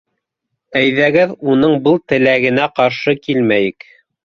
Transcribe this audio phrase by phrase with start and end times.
[0.81, 3.89] —Әйҙәгеҙ уның был теләгенә ҡаршы килмәйек.